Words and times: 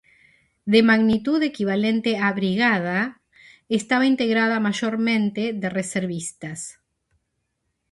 De 0.73 0.79
magnitud 0.81 1.39
equivalente 1.43 2.11
a 2.27 2.29
brigada, 2.39 2.99
estaba 3.79 4.07
integrada 4.13 4.59
mayormente 4.67 5.53
de 5.53 5.69
reservistas. 5.69 6.59